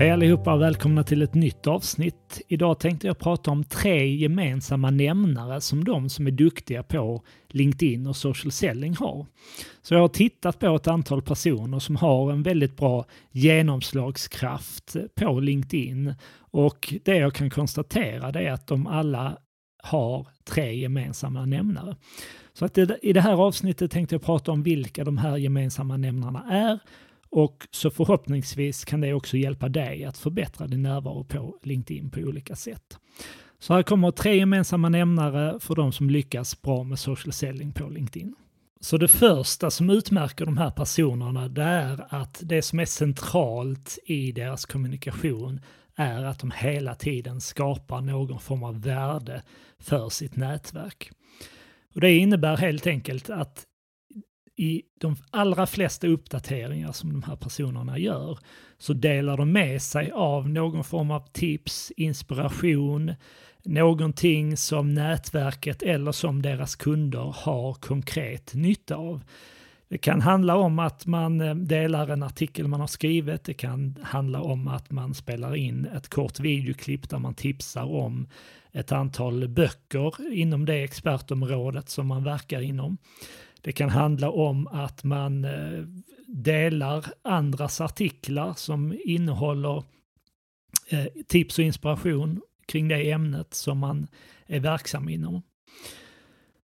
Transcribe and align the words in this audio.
Hej 0.00 0.10
allihopa 0.10 0.54
och 0.54 0.60
välkomna 0.60 1.04
till 1.04 1.22
ett 1.22 1.34
nytt 1.34 1.66
avsnitt. 1.66 2.42
Idag 2.48 2.78
tänkte 2.78 3.06
jag 3.06 3.18
prata 3.18 3.50
om 3.50 3.64
tre 3.64 4.16
gemensamma 4.16 4.90
nämnare 4.90 5.60
som 5.60 5.84
de 5.84 6.08
som 6.08 6.26
är 6.26 6.30
duktiga 6.30 6.82
på 6.82 7.22
LinkedIn 7.48 8.06
och 8.06 8.16
social 8.16 8.52
selling 8.52 8.96
har. 8.96 9.26
Så 9.82 9.94
jag 9.94 10.00
har 10.00 10.08
tittat 10.08 10.58
på 10.58 10.74
ett 10.76 10.86
antal 10.86 11.22
personer 11.22 11.78
som 11.78 11.96
har 11.96 12.32
en 12.32 12.42
väldigt 12.42 12.76
bra 12.76 13.04
genomslagskraft 13.30 14.96
på 15.14 15.40
LinkedIn 15.40 16.14
och 16.50 16.94
det 17.04 17.16
jag 17.16 17.34
kan 17.34 17.50
konstatera 17.50 18.32
det 18.32 18.40
är 18.40 18.52
att 18.52 18.66
de 18.66 18.86
alla 18.86 19.38
har 19.82 20.26
tre 20.44 20.74
gemensamma 20.74 21.44
nämnare. 21.44 21.96
Så 22.52 22.64
att 22.64 22.78
i 22.78 23.12
det 23.12 23.20
här 23.20 23.34
avsnittet 23.34 23.90
tänkte 23.90 24.14
jag 24.14 24.22
prata 24.22 24.52
om 24.52 24.62
vilka 24.62 25.04
de 25.04 25.18
här 25.18 25.36
gemensamma 25.36 25.96
nämnarna 25.96 26.44
är 26.50 26.78
och 27.30 27.66
så 27.70 27.90
förhoppningsvis 27.90 28.84
kan 28.84 29.00
det 29.00 29.14
också 29.14 29.36
hjälpa 29.36 29.68
dig 29.68 30.04
att 30.04 30.18
förbättra 30.18 30.66
din 30.66 30.82
närvaro 30.82 31.24
på 31.24 31.58
LinkedIn 31.62 32.10
på 32.10 32.20
olika 32.20 32.56
sätt. 32.56 32.98
Så 33.58 33.74
här 33.74 33.82
kommer 33.82 34.10
tre 34.10 34.36
gemensamma 34.36 34.88
nämnare 34.88 35.60
för 35.60 35.74
de 35.74 35.92
som 35.92 36.10
lyckas 36.10 36.62
bra 36.62 36.84
med 36.84 36.98
social 36.98 37.32
selling 37.32 37.72
på 37.72 37.88
LinkedIn. 37.88 38.34
Så 38.80 38.96
det 38.96 39.08
första 39.08 39.70
som 39.70 39.90
utmärker 39.90 40.46
de 40.46 40.58
här 40.58 40.70
personerna 40.70 41.48
det 41.48 41.62
är 41.62 42.06
att 42.08 42.40
det 42.44 42.62
som 42.62 42.80
är 42.80 42.84
centralt 42.84 43.98
i 44.04 44.32
deras 44.32 44.66
kommunikation 44.66 45.60
är 45.96 46.24
att 46.24 46.38
de 46.38 46.50
hela 46.50 46.94
tiden 46.94 47.40
skapar 47.40 48.00
någon 48.00 48.40
form 48.40 48.64
av 48.64 48.82
värde 48.82 49.42
för 49.78 50.08
sitt 50.08 50.36
nätverk. 50.36 51.10
Och 51.94 52.00
Det 52.00 52.16
innebär 52.16 52.56
helt 52.56 52.86
enkelt 52.86 53.30
att 53.30 53.66
i 54.60 54.82
de 55.00 55.16
allra 55.30 55.66
flesta 55.66 56.06
uppdateringar 56.06 56.92
som 56.92 57.12
de 57.12 57.22
här 57.22 57.36
personerna 57.36 57.98
gör 57.98 58.38
så 58.78 58.92
delar 58.92 59.36
de 59.36 59.52
med 59.52 59.82
sig 59.82 60.10
av 60.10 60.48
någon 60.48 60.84
form 60.84 61.10
av 61.10 61.26
tips, 61.32 61.92
inspiration, 61.96 63.14
någonting 63.64 64.56
som 64.56 64.94
nätverket 64.94 65.82
eller 65.82 66.12
som 66.12 66.42
deras 66.42 66.76
kunder 66.76 67.34
har 67.36 67.74
konkret 67.74 68.54
nytta 68.54 68.96
av. 68.96 69.22
Det 69.88 69.98
kan 69.98 70.20
handla 70.20 70.56
om 70.56 70.78
att 70.78 71.06
man 71.06 71.40
eh, 71.40 71.54
delar 71.54 72.08
en 72.08 72.22
artikel 72.22 72.68
man 72.68 72.80
har 72.80 72.86
skrivit. 72.86 73.44
Det 73.44 73.54
kan 73.54 73.96
handla 74.02 74.40
om 74.40 74.68
att 74.68 74.90
man 74.90 75.14
spelar 75.14 75.56
in 75.56 75.86
ett 75.86 76.08
kort 76.08 76.40
videoklipp 76.40 77.10
där 77.10 77.18
man 77.18 77.34
tipsar 77.34 77.84
om 77.84 78.26
ett 78.72 78.92
antal 78.92 79.48
böcker 79.48 80.32
inom 80.32 80.64
det 80.64 80.82
expertområdet 80.82 81.88
som 81.88 82.06
man 82.06 82.24
verkar 82.24 82.60
inom. 82.60 82.98
Det 83.60 83.72
kan 83.72 83.90
handla 83.90 84.30
om 84.30 84.66
att 84.66 85.04
man 85.04 85.44
eh, 85.44 85.84
delar 86.26 87.04
andras 87.22 87.80
artiklar 87.80 88.54
som 88.54 88.98
innehåller 89.04 89.84
eh, 90.88 91.06
tips 91.28 91.58
och 91.58 91.64
inspiration 91.64 92.40
kring 92.66 92.88
det 92.88 93.10
ämnet 93.10 93.54
som 93.54 93.78
man 93.78 94.06
är 94.46 94.60
verksam 94.60 95.08
inom. 95.08 95.42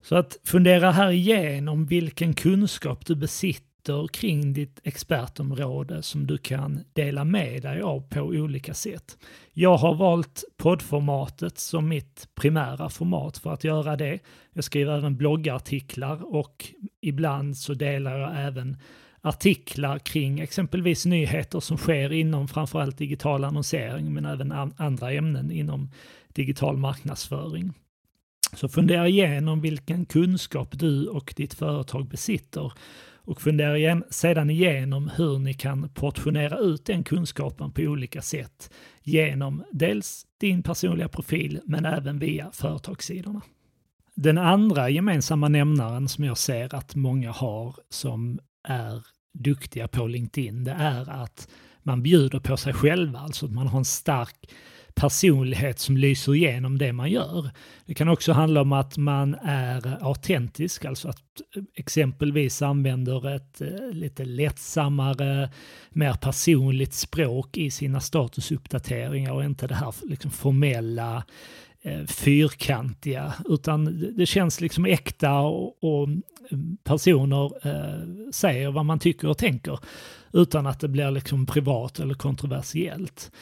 Så 0.02 0.16
att 0.16 0.38
fundera 0.44 0.90
här 0.90 1.10
igenom 1.10 1.86
vilken 1.86 2.34
kunskap 2.34 3.06
du 3.06 3.14
besitter 3.14 3.69
kring 4.12 4.52
ditt 4.52 4.80
expertområde 4.84 6.02
som 6.02 6.26
du 6.26 6.38
kan 6.38 6.80
dela 6.92 7.24
med 7.24 7.62
dig 7.62 7.82
av 7.82 8.00
på 8.00 8.20
olika 8.20 8.74
sätt. 8.74 9.18
Jag 9.52 9.76
har 9.76 9.94
valt 9.94 10.44
poddformatet 10.56 11.58
som 11.58 11.88
mitt 11.88 12.28
primära 12.34 12.88
format 12.88 13.38
för 13.38 13.52
att 13.52 13.64
göra 13.64 13.96
det. 13.96 14.18
Jag 14.52 14.64
skriver 14.64 14.98
även 14.98 15.16
bloggartiklar 15.16 16.34
och 16.34 16.66
ibland 17.00 17.56
så 17.56 17.74
delar 17.74 18.18
jag 18.18 18.46
även 18.46 18.76
artiklar 19.20 19.98
kring 19.98 20.40
exempelvis 20.40 21.06
nyheter 21.06 21.60
som 21.60 21.76
sker 21.76 22.12
inom 22.12 22.48
framförallt 22.48 22.98
digital 22.98 23.44
annonsering 23.44 24.14
men 24.14 24.24
även 24.24 24.52
andra 24.76 25.12
ämnen 25.12 25.50
inom 25.50 25.90
digital 26.28 26.76
marknadsföring. 26.76 27.72
Så 28.52 28.68
fundera 28.68 29.08
igenom 29.08 29.60
vilken 29.60 30.06
kunskap 30.06 30.68
du 30.72 31.06
och 31.06 31.34
ditt 31.36 31.54
företag 31.54 32.08
besitter 32.08 32.72
och 33.30 33.40
fundera 33.40 33.78
igen, 33.78 34.04
sedan 34.10 34.50
igenom 34.50 35.10
hur 35.16 35.38
ni 35.38 35.54
kan 35.54 35.88
portionera 35.88 36.58
ut 36.58 36.84
den 36.84 37.04
kunskapen 37.04 37.72
på 37.72 37.82
olika 37.82 38.22
sätt 38.22 38.70
genom 39.02 39.64
dels 39.72 40.26
din 40.40 40.62
personliga 40.62 41.08
profil 41.08 41.60
men 41.64 41.84
även 41.84 42.18
via 42.18 42.50
företagssidorna. 42.52 43.40
Den 44.14 44.38
andra 44.38 44.90
gemensamma 44.90 45.48
nämnaren 45.48 46.08
som 46.08 46.24
jag 46.24 46.38
ser 46.38 46.74
att 46.74 46.94
många 46.94 47.30
har 47.32 47.74
som 47.88 48.38
är 48.68 49.02
duktiga 49.38 49.88
på 49.88 50.06
LinkedIn, 50.06 50.64
det 50.64 50.76
är 50.78 51.10
att 51.22 51.48
man 51.82 52.02
bjuder 52.02 52.40
på 52.40 52.56
sig 52.56 52.72
själva, 52.72 53.18
alltså 53.18 53.46
att 53.46 53.52
man 53.52 53.66
har 53.66 53.78
en 53.78 53.84
stark 53.84 54.50
personlighet 55.00 55.78
som 55.78 55.96
lyser 55.96 56.34
igenom 56.34 56.78
det 56.78 56.92
man 56.92 57.10
gör. 57.10 57.50
Det 57.86 57.94
kan 57.94 58.08
också 58.08 58.32
handla 58.32 58.60
om 58.60 58.72
att 58.72 58.96
man 58.96 59.34
är 59.42 59.98
autentisk, 60.04 60.84
alltså 60.84 61.08
att 61.08 61.22
exempelvis 61.74 62.62
använder 62.62 63.36
ett 63.36 63.60
eh, 63.60 63.90
lite 63.92 64.24
lättsammare, 64.24 65.50
mer 65.90 66.12
personligt 66.12 66.94
språk 66.94 67.56
i 67.56 67.70
sina 67.70 68.00
statusuppdateringar 68.00 69.32
och 69.32 69.44
inte 69.44 69.66
det 69.66 69.74
här 69.74 69.94
liksom 70.02 70.30
formella 70.30 71.24
eh, 71.82 72.04
fyrkantiga, 72.06 73.32
utan 73.48 74.04
det 74.16 74.26
känns 74.26 74.60
liksom 74.60 74.84
äkta 74.84 75.40
och, 75.40 75.84
och 75.84 76.08
personer 76.84 77.66
eh, 77.66 78.30
säger 78.32 78.70
vad 78.70 78.86
man 78.86 78.98
tycker 78.98 79.28
och 79.28 79.38
tänker 79.38 79.78
utan 80.32 80.66
att 80.66 80.80
det 80.80 80.88
blir 80.88 81.10
liksom 81.10 81.46
privat 81.46 81.98
eller 81.98 82.14
kontroversiellt. 82.14 83.32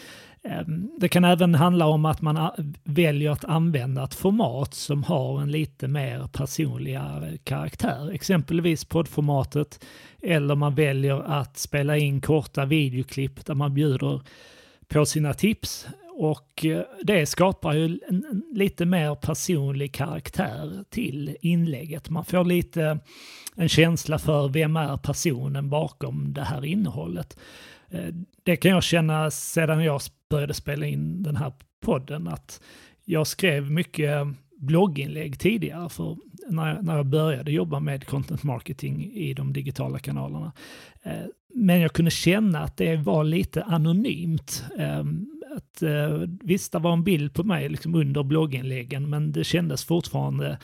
Ehm, 0.48 0.90
det 0.98 1.08
kan 1.08 1.24
även 1.24 1.54
handla 1.54 1.86
om 1.86 2.04
att 2.04 2.22
man 2.22 2.50
väljer 2.84 3.30
att 3.30 3.44
använda 3.44 4.04
ett 4.04 4.14
format 4.14 4.74
som 4.74 5.04
har 5.04 5.42
en 5.42 5.50
lite 5.50 5.88
mer 5.88 6.28
personligare 6.32 7.28
eh, 7.28 7.38
karaktär, 7.44 8.10
exempelvis 8.12 8.84
poddformatet, 8.84 9.84
eller 10.22 10.54
man 10.54 10.74
väljer 10.74 11.22
att 11.22 11.58
spela 11.58 11.96
in 11.96 12.20
korta 12.20 12.64
videoklipp 12.64 13.46
där 13.46 13.54
man 13.54 13.74
bjuder 13.74 14.20
på 14.88 15.06
sina 15.06 15.34
tips 15.34 15.86
och 16.18 16.64
eh, 16.64 16.82
det 17.02 17.26
skapar 17.26 17.72
ju 17.72 17.98
en, 18.08 18.42
lite 18.52 18.84
mer 18.86 19.14
personlig 19.14 19.94
karaktär 19.94 20.84
till 20.90 21.36
inlägget. 21.40 22.10
Man 22.10 22.24
får 22.24 22.44
lite 22.44 22.98
en 23.56 23.68
känsla 23.68 24.18
för 24.18 24.48
vem 24.48 24.76
är 24.76 24.96
personen 24.96 25.70
bakom 25.70 26.32
det 26.32 26.42
här 26.42 26.64
innehållet. 26.64 27.36
Eh, 27.90 28.14
det 28.42 28.56
kan 28.56 28.70
jag 28.70 28.82
känna 28.82 29.30
sedan 29.30 29.84
jag 29.84 30.00
började 30.30 30.54
spela 30.54 30.86
in 30.86 31.22
den 31.22 31.36
här 31.36 31.52
podden, 31.80 32.28
att 32.28 32.60
jag 33.04 33.26
skrev 33.26 33.70
mycket 33.70 34.26
blogginlägg 34.56 35.38
tidigare, 35.38 35.88
för 35.88 36.16
när 36.48 36.74
jag, 36.74 36.84
när 36.84 36.96
jag 36.96 37.06
började 37.06 37.52
jobba 37.52 37.80
med 37.80 38.06
content 38.06 38.42
marketing 38.42 39.12
i 39.12 39.34
de 39.34 39.52
digitala 39.52 39.98
kanalerna. 39.98 40.52
Eh, 41.02 41.24
men 41.54 41.80
jag 41.80 41.92
kunde 41.92 42.10
känna 42.10 42.60
att 42.60 42.76
det 42.76 42.96
var 42.96 43.24
lite 43.24 43.62
anonymt. 43.62 44.64
Eh, 44.78 45.04
att, 45.56 45.82
visst, 46.42 46.72
det 46.72 46.78
var 46.78 46.92
en 46.92 47.04
bild 47.04 47.34
på 47.34 47.44
mig 47.44 47.68
liksom 47.68 47.94
under 47.94 48.22
blogginläggen, 48.22 49.10
men 49.10 49.32
det 49.32 49.44
kändes 49.44 49.84
fortfarande 49.84 50.58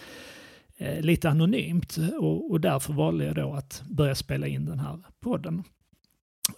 lite 1.01 1.31
anonymt 1.31 1.97
och, 2.21 2.51
och 2.51 2.61
därför 2.61 2.93
valde 2.93 3.25
jag 3.25 3.35
då 3.35 3.53
att 3.53 3.83
börja 3.91 4.15
spela 4.15 4.47
in 4.47 4.65
den 4.65 4.79
här 4.79 4.99
podden. 5.21 5.65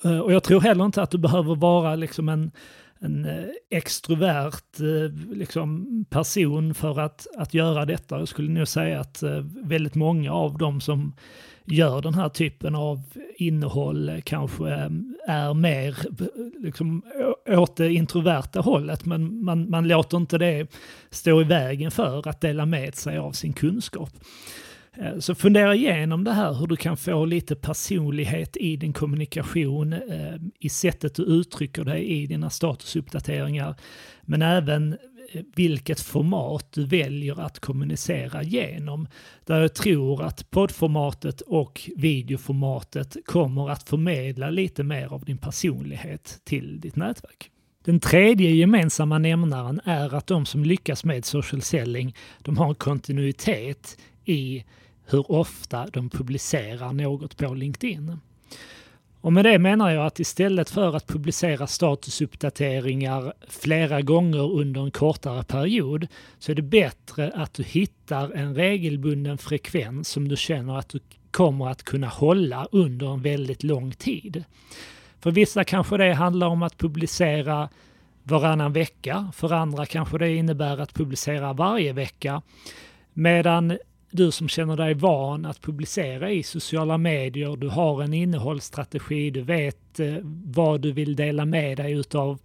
Eh, 0.04 0.18
och 0.18 0.32
jag 0.32 0.42
tror 0.42 0.60
heller 0.60 0.84
inte 0.84 1.02
att 1.02 1.10
du 1.10 1.18
behöver 1.18 1.54
vara 1.54 1.96
liksom 1.96 2.28
en, 2.28 2.50
en 2.98 3.24
eh, 3.24 3.44
extrovert 3.70 4.80
eh, 4.80 5.34
liksom, 5.36 6.04
person 6.10 6.74
för 6.74 7.00
att, 7.00 7.26
att 7.36 7.54
göra 7.54 7.84
detta. 7.84 8.18
Jag 8.18 8.28
skulle 8.28 8.50
nog 8.50 8.68
säga 8.68 9.00
att 9.00 9.22
väldigt 9.62 9.94
många 9.94 10.32
av 10.32 10.58
dem 10.58 10.80
som 10.80 11.14
gör 11.64 12.02
den 12.02 12.14
här 12.14 12.28
typen 12.28 12.74
av 12.74 13.02
innehåll 13.36 14.22
kanske 14.24 14.68
är 15.26 15.54
mer 15.54 15.96
liksom, 16.64 17.02
åt 17.48 17.76
det 17.76 17.92
introverta 17.92 18.60
hållet, 18.60 19.04
men 19.04 19.44
man, 19.44 19.70
man 19.70 19.88
låter 19.88 20.16
inte 20.16 20.38
det 20.38 20.66
stå 21.10 21.40
i 21.40 21.44
vägen 21.44 21.90
för 21.90 22.28
att 22.28 22.40
dela 22.40 22.66
med 22.66 22.94
sig 22.94 23.18
av 23.18 23.32
sin 23.32 23.52
kunskap. 23.52 24.10
Eh, 24.98 25.18
så 25.18 25.34
fundera 25.34 25.74
igenom 25.74 26.24
det 26.24 26.32
här 26.32 26.54
hur 26.54 26.66
du 26.66 26.76
kan 26.76 26.96
få 26.96 27.24
lite 27.24 27.56
personlighet 27.56 28.56
i 28.56 28.76
din 28.76 28.92
kommunikation, 28.92 29.92
eh, 29.92 30.34
i 30.58 30.68
sättet 30.68 31.14
du 31.14 31.22
uttrycker 31.22 31.84
dig 31.84 32.04
i 32.04 32.26
dina 32.26 32.50
statusuppdateringar, 32.50 33.74
men 34.22 34.42
även 34.42 34.92
eh, 35.32 35.42
vilket 35.56 36.00
format 36.00 36.72
du 36.72 36.84
väljer 36.84 37.40
att 37.40 37.60
kommunicera 37.60 38.42
genom. 38.42 39.08
Där 39.44 39.60
jag 39.60 39.74
tror 39.74 40.22
att 40.22 40.50
poddformatet 40.50 41.40
och 41.40 41.90
videoformatet 41.96 43.16
kommer 43.24 43.70
att 43.70 43.88
förmedla 43.88 44.50
lite 44.50 44.82
mer 44.82 45.06
av 45.06 45.24
din 45.24 45.38
personlighet 45.38 46.40
till 46.44 46.80
ditt 46.80 46.96
nätverk. 46.96 47.50
Den 47.84 48.00
tredje 48.00 48.50
gemensamma 48.50 49.18
nämnaren 49.18 49.80
är 49.84 50.14
att 50.14 50.26
de 50.26 50.46
som 50.46 50.64
lyckas 50.64 51.04
med 51.04 51.24
social 51.24 51.62
selling, 51.62 52.14
de 52.42 52.56
har 52.56 52.68
en 52.68 52.74
kontinuitet 52.74 53.98
i 54.24 54.64
hur 55.06 55.32
ofta 55.32 55.86
de 55.86 56.10
publicerar 56.10 56.92
något 56.92 57.36
på 57.36 57.54
LinkedIn. 57.54 58.18
Och 59.20 59.32
med 59.32 59.44
det 59.44 59.58
menar 59.58 59.90
jag 59.90 60.06
att 60.06 60.20
istället 60.20 60.70
för 60.70 60.96
att 60.96 61.06
publicera 61.06 61.66
statusuppdateringar 61.66 63.32
flera 63.48 64.02
gånger 64.02 64.52
under 64.52 64.80
en 64.80 64.90
kortare 64.90 65.42
period 65.42 66.06
så 66.38 66.52
är 66.52 66.56
det 66.56 66.62
bättre 66.62 67.32
att 67.34 67.54
du 67.54 67.62
hittar 67.62 68.30
en 68.30 68.54
regelbunden 68.54 69.38
frekvens 69.38 70.08
som 70.08 70.28
du 70.28 70.36
känner 70.36 70.78
att 70.78 70.88
du 70.88 71.00
kommer 71.30 71.68
att 71.68 71.82
kunna 71.82 72.08
hålla 72.08 72.68
under 72.72 73.12
en 73.12 73.22
väldigt 73.22 73.62
lång 73.62 73.92
tid. 73.92 74.44
För 75.20 75.30
vissa 75.30 75.64
kanske 75.64 75.96
det 75.96 76.14
handlar 76.14 76.46
om 76.46 76.62
att 76.62 76.78
publicera 76.78 77.68
varannan 78.22 78.72
vecka. 78.72 79.32
För 79.34 79.52
andra 79.52 79.86
kanske 79.86 80.18
det 80.18 80.36
innebär 80.36 80.78
att 80.78 80.94
publicera 80.94 81.52
varje 81.52 81.92
vecka. 81.92 82.42
Medan 83.12 83.78
du 84.16 84.30
som 84.30 84.48
känner 84.48 84.76
dig 84.76 84.94
van 84.94 85.46
att 85.46 85.62
publicera 85.62 86.30
i 86.30 86.42
sociala 86.42 86.98
medier, 86.98 87.56
du 87.56 87.68
har 87.68 88.02
en 88.02 88.14
innehållsstrategi, 88.14 89.30
du 89.30 89.42
vet 89.42 90.00
eh, 90.00 90.14
vad 90.44 90.80
du 90.80 90.92
vill 90.92 91.16
dela 91.16 91.44
med 91.44 91.76
dig 91.76 91.92
utav. 91.92 92.38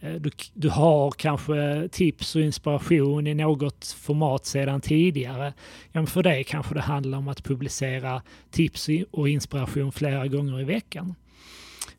Eh, 0.00 0.14
du, 0.14 0.30
du, 0.54 0.68
har 0.68 1.10
kanske 1.10 1.88
tips 1.92 2.36
och 2.36 2.42
inspiration 2.42 3.26
i 3.26 3.34
något 3.34 3.86
format 3.86 4.46
sedan 4.46 4.80
tidigare. 4.80 5.52
Ja, 5.92 6.06
för 6.06 6.22
dig 6.22 6.44
kanske 6.44 6.74
det 6.74 6.80
handlar 6.80 7.18
om 7.18 7.28
att 7.28 7.44
publicera 7.44 8.22
tips 8.50 8.88
och 9.10 9.28
inspiration 9.28 9.92
flera 9.92 10.26
gånger 10.26 10.60
i 10.60 10.64
veckan. 10.64 11.14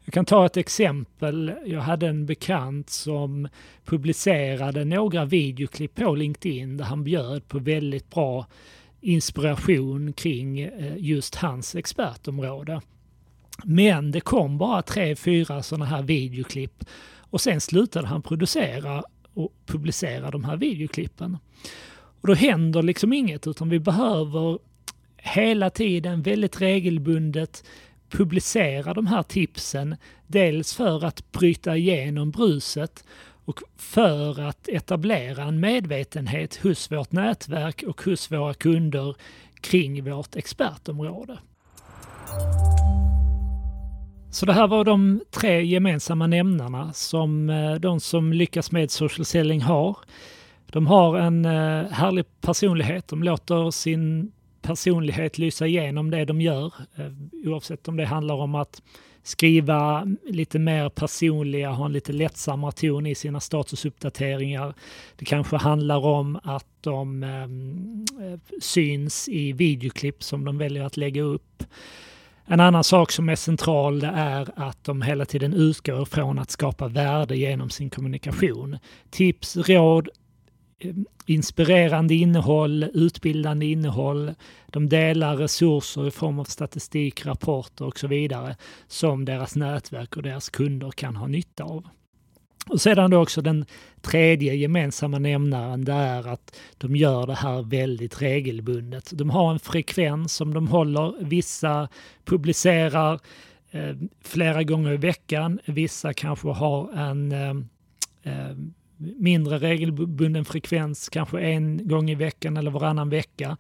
Jag 0.06 0.14
kan 0.14 0.26
ta 0.26 0.46
ett 0.46 0.58
exempel. 0.58 1.54
Jag 1.66 1.82
hade 1.82 2.08
en 2.08 2.26
bekant 2.26 2.90
som 2.90 3.48
publicerade 3.86 4.86
några 4.86 5.26
videoklipp 5.26 5.96
på 5.96 6.16
LinkedIn 6.16 6.78
där 6.78 6.86
han 6.86 7.04
bjöd 7.04 7.48
på 7.48 7.60
väldigt 7.60 8.10
bra 8.10 8.46
inspiration 9.04 10.14
kring 10.14 10.60
eh, 10.60 10.98
just 10.98 11.36
hans 11.36 11.76
expertområde. 11.76 12.82
Men 13.64 14.12
det 14.12 14.22
kom 14.22 14.58
bara 14.58 14.82
tre, 14.82 15.16
fyra 15.16 15.64
sådana 15.64 15.86
här 15.86 16.02
videoklipp 16.02 16.84
och 17.20 17.42
sen 17.42 17.62
slutade 17.62 18.08
han 18.08 18.22
producera 18.22 19.04
och 19.34 19.54
publicera 19.66 20.32
de 20.32 20.44
här 20.44 20.58
videoklippen. 20.58 21.38
Och 22.22 22.28
då 22.28 22.34
händer 22.34 22.82
liksom 22.82 23.14
inget 23.14 23.48
utan 23.48 23.70
vi 23.70 23.80
behöver 23.80 24.60
hela 25.18 25.70
tiden 25.70 26.22
väldigt 26.22 26.62
regelbundet 26.62 27.64
publicera 28.10 28.94
de 28.94 29.08
här 29.08 29.24
tipsen. 29.24 29.96
Dels 30.28 30.74
för 30.74 31.06
att 31.06 31.32
bryta 31.32 31.78
igenom 31.78 32.32
bruset 32.32 33.04
och 33.46 33.60
för 33.78 34.42
att 34.42 34.68
etablera 34.68 35.44
en 35.44 35.60
medvetenhet 35.60 36.56
hos 36.56 36.92
vårt 36.92 37.12
nätverk 37.12 37.84
och 37.88 38.02
hos 38.02 38.32
våra 38.32 38.54
kunder 38.54 39.16
kring 39.62 40.04
vårt 40.04 40.36
expertområde. 40.36 41.38
Så 44.30 44.46
det 44.46 44.54
här 44.54 44.68
var 44.68 44.86
de 44.86 45.22
tre 45.32 45.66
gemensamma 45.66 46.28
nämnarna 46.28 46.94
som 46.94 47.50
eh, 47.50 47.74
de 47.74 48.00
som 48.00 48.34
lyckas 48.34 48.72
med 48.72 48.92
social 48.92 49.26
selling 49.26 49.62
har. 49.62 49.98
De 50.66 50.88
har 50.88 51.18
en 51.18 51.46
eh, 51.46 51.92
härlig 51.92 52.26
personlighet, 52.42 53.08
de 53.08 53.24
låter 53.24 53.72
sin 53.72 54.32
personlighet 54.62 55.38
lysa 55.38 55.68
igenom 55.68 56.12
det 56.12 56.26
de 56.26 56.42
gör, 56.42 56.74
eh, 56.96 57.12
oavsett 57.46 57.88
om 57.88 57.98
det 57.98 58.06
handlar 58.06 58.36
om 58.36 58.56
att 58.56 58.82
skriva 59.24 60.08
lite 60.26 60.60
mer 60.60 60.90
personliga, 60.90 61.72
ha 61.72 61.86
en 61.86 61.94
lite 61.94 62.14
lättsammare 62.14 62.72
ton 62.72 63.06
i 63.06 63.16
sina 63.16 63.40
statusuppdateringar. 63.40 64.74
Det 65.16 65.26
kanske 65.26 65.58
handlar 65.58 66.06
om 66.06 66.40
att 66.44 66.68
de 66.82 67.24
eh, 67.24 68.60
syns 68.62 69.30
i 69.30 69.52
videoklipp 69.52 70.24
som 70.24 70.46
de 70.46 70.58
väljer 70.58 70.84
att 70.84 70.98
lägga 70.98 71.22
upp. 71.22 71.64
En 72.46 72.60
annan 72.60 72.84
sak 72.84 73.12
som 73.12 73.30
är 73.30 73.36
central 73.36 74.00
det 74.00 74.14
är 74.16 74.50
att 74.56 74.84
de 74.84 75.02
hela 75.02 75.26
tiden 75.26 75.54
utgår 75.54 76.06
från 76.06 76.40
att 76.40 76.52
skapa 76.52 76.88
värde 76.88 77.38
genom 77.38 77.70
sin 77.70 77.90
kommunikation. 77.90 78.78
Tips, 79.10 79.58
råd, 79.58 80.10
Eh, 80.80 80.96
inspirerande 81.26 82.16
innehåll, 82.16 82.84
utbildande 82.94 83.66
innehåll. 83.66 84.34
De 84.68 84.90
delar 84.90 85.38
resurser 85.38 86.08
i 86.08 86.12
form 86.12 86.40
av 86.40 86.44
statistik, 86.44 87.26
rapporter 87.26 87.86
och 87.86 88.00
så 88.00 88.08
vidare 88.08 88.56
som 88.88 89.26
deras 89.26 89.56
nätverk 89.56 90.18
och 90.18 90.24
deras 90.24 90.50
kunder 90.50 90.92
kan 90.92 91.16
ha 91.16 91.28
nytta 91.28 91.64
av. 91.64 91.88
Och 92.70 92.82
sedan 92.82 93.12
då 93.12 93.22
också 93.22 93.42
den 93.42 93.66
tredje 94.02 94.54
gemensamma 94.54 95.20
nämnaren, 95.20 95.86
det 95.86 95.94
är 95.94 96.28
att 96.28 96.56
de 96.78 96.96
gör 96.96 97.28
det 97.28 97.36
här 97.36 97.62
väldigt 97.62 98.22
regelbundet. 98.22 99.10
De 99.14 99.30
har 99.30 99.52
en 99.52 99.60
frekvens 99.60 100.34
som 100.34 100.54
de 100.54 100.68
håller. 100.68 101.24
Vissa 101.24 101.90
publicerar 102.26 103.20
eh, 103.72 103.96
flera 104.22 104.64
gånger 104.64 104.94
i 104.94 104.98
veckan. 104.98 105.60
Vissa 105.66 106.14
kanske 106.14 106.48
har 106.48 106.94
en 106.94 107.32
eh, 107.32 107.56
eh 108.34 108.56
mindre 109.18 109.58
regelbunden 109.58 110.46
frekvens, 110.46 111.10
kanske 111.10 111.40
en 111.40 111.88
gång 111.88 112.10
i 112.10 112.16
veckan 112.16 112.58
eller 112.58 112.72
varannan 112.72 113.10
vecka. 113.10 113.58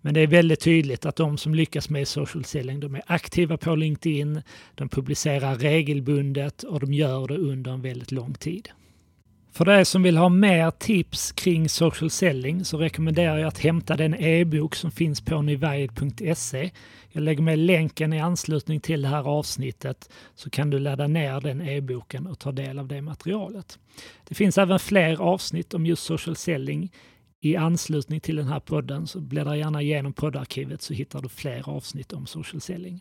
Men 0.00 0.14
det 0.14 0.20
är 0.20 0.26
väldigt 0.26 0.60
tydligt 0.60 1.06
att 1.06 1.16
de 1.16 1.38
som 1.38 1.54
lyckas 1.54 1.90
med 1.90 2.08
social 2.08 2.44
selling, 2.44 2.80
de 2.80 2.94
är 2.94 3.02
aktiva 3.06 3.56
på 3.56 3.74
LinkedIn, 3.74 4.42
de 4.74 4.88
publicerar 4.88 5.54
regelbundet 5.54 6.62
och 6.62 6.80
de 6.80 6.92
gör 6.92 7.26
det 7.26 7.36
under 7.36 7.70
en 7.72 7.82
väldigt 7.82 8.12
lång 8.12 8.34
tid. 8.34 8.68
För 9.52 9.64
dig 9.64 9.84
som 9.84 10.02
vill 10.02 10.16
ha 10.16 10.28
mer 10.28 10.70
tips 10.70 11.32
kring 11.32 11.68
social 11.68 12.10
selling 12.10 12.64
så 12.64 12.78
rekommenderar 12.78 13.38
jag 13.38 13.48
att 13.48 13.58
hämta 13.58 13.96
den 13.96 14.14
e-bok 14.14 14.74
som 14.74 14.90
finns 14.90 15.20
på 15.20 15.42
nyvaid.se. 15.42 16.70
Jag 17.08 17.22
lägger 17.22 17.42
med 17.42 17.58
länken 17.58 18.12
i 18.12 18.20
anslutning 18.20 18.80
till 18.80 19.02
det 19.02 19.08
här 19.08 19.28
avsnittet 19.28 20.10
så 20.34 20.50
kan 20.50 20.70
du 20.70 20.78
ladda 20.78 21.06
ner 21.06 21.40
den 21.40 21.60
e-boken 21.60 22.26
och 22.26 22.38
ta 22.38 22.52
del 22.52 22.78
av 22.78 22.88
det 22.88 23.02
materialet. 23.02 23.78
Det 24.28 24.34
finns 24.34 24.58
även 24.58 24.78
fler 24.78 25.20
avsnitt 25.20 25.74
om 25.74 25.86
just 25.86 26.02
social 26.02 26.36
selling 26.36 26.92
i 27.40 27.56
anslutning 27.56 28.20
till 28.20 28.36
den 28.36 28.48
här 28.48 28.60
podden 28.60 29.06
så 29.06 29.20
bläddra 29.20 29.56
gärna 29.56 29.82
igenom 29.82 30.12
poddarkivet 30.12 30.82
så 30.82 30.94
hittar 30.94 31.22
du 31.22 31.28
fler 31.28 31.68
avsnitt 31.68 32.12
om 32.12 32.26
social 32.26 32.60
selling. 32.60 33.00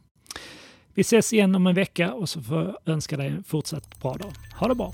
Vi 0.94 1.02
ses 1.02 1.34
igen 1.34 1.56
om 1.56 1.68
en 1.68 1.76
vecka 1.76 2.14
och 2.14 2.30
så 2.30 2.42
får 2.42 2.58
jag 2.58 2.76
önska 2.86 3.18
dig 3.18 3.28
en 3.28 3.44
fortsatt 3.44 4.02
bra 4.02 4.14
dag. 4.14 4.34
Ha 4.56 4.68
det 4.68 4.76
bra! 4.76 4.92